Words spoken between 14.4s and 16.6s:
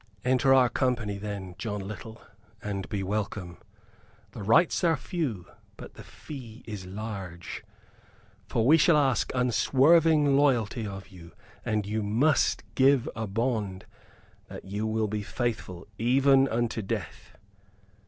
that you will be faithful even